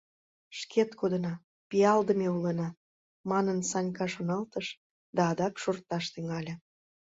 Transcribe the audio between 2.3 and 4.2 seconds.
улына, манын Санька